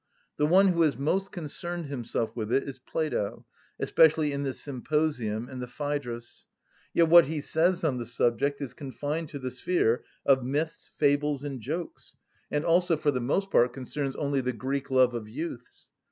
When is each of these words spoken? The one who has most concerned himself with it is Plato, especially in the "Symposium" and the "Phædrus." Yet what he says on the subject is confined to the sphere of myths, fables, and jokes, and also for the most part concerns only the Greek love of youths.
The 0.37 0.47
one 0.47 0.69
who 0.69 0.81
has 0.81 0.97
most 0.97 1.31
concerned 1.31 1.85
himself 1.85 2.35
with 2.35 2.51
it 2.51 2.63
is 2.63 2.79
Plato, 2.79 3.45
especially 3.79 4.31
in 4.31 4.41
the 4.41 4.51
"Symposium" 4.51 5.47
and 5.47 5.61
the 5.61 5.67
"Phædrus." 5.67 6.45
Yet 6.91 7.07
what 7.07 7.25
he 7.27 7.39
says 7.39 7.83
on 7.83 7.97
the 7.99 8.05
subject 8.07 8.63
is 8.63 8.73
confined 8.73 9.29
to 9.29 9.37
the 9.37 9.51
sphere 9.51 10.03
of 10.25 10.43
myths, 10.43 10.89
fables, 10.97 11.43
and 11.43 11.61
jokes, 11.61 12.15
and 12.49 12.65
also 12.65 12.97
for 12.97 13.11
the 13.11 13.21
most 13.21 13.51
part 13.51 13.73
concerns 13.73 14.15
only 14.15 14.41
the 14.41 14.53
Greek 14.53 14.89
love 14.89 15.13
of 15.13 15.29
youths. 15.29 15.91